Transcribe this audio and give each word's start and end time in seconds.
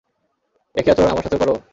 একই 0.75 0.91
আচরণ 0.91 1.11
আমার 1.11 1.23
সাথেও 1.23 1.41
করো? 1.41 1.55